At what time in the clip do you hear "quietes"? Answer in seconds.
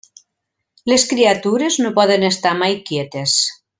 2.89-3.37